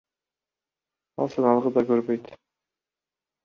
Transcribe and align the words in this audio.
Ал 1.21 1.31
сыналгы 1.35 1.75
да 1.77 1.87
көрбөйт. 1.93 2.33